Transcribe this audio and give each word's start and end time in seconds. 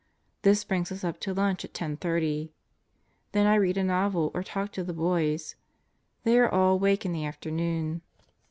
This 0.41 0.63
brings 0.63 0.91
us 0.91 1.03
up 1.03 1.19
to 1.19 1.31
lunch 1.31 1.63
at 1.63 1.73
10:30. 1.75 2.49
Then 3.33 3.45
I 3.45 3.53
read 3.53 3.77
a 3.77 3.83
novel 3.83 4.31
or 4.33 4.41
talk 4.41 4.75
with 4.75 4.87
the 4.87 4.93
boys. 4.93 5.53
They 6.23 6.39
are 6.39 6.49
all 6.49 6.73
awake 6.73 7.05
in 7.05 7.11
the 7.11 7.23
afternoon. 7.25 8.01